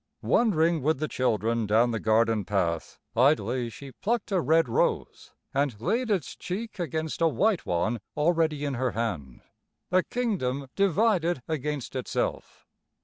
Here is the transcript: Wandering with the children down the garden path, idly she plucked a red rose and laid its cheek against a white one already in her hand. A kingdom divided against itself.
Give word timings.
Wandering 0.23 0.81
with 0.81 0.97
the 0.97 1.07
children 1.07 1.67
down 1.67 1.91
the 1.91 1.99
garden 1.99 2.43
path, 2.43 2.97
idly 3.15 3.69
she 3.69 3.91
plucked 3.91 4.31
a 4.31 4.41
red 4.41 4.67
rose 4.67 5.31
and 5.53 5.79
laid 5.79 6.09
its 6.09 6.35
cheek 6.35 6.79
against 6.79 7.21
a 7.21 7.27
white 7.27 7.67
one 7.67 7.99
already 8.17 8.65
in 8.65 8.73
her 8.73 8.93
hand. 8.93 9.41
A 9.91 10.01
kingdom 10.01 10.65
divided 10.75 11.43
against 11.47 11.95
itself. 11.95 12.65